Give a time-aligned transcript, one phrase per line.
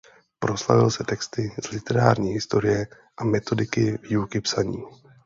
[0.39, 4.83] Proslavil se texty z literární historie a metodiky výuky psaní.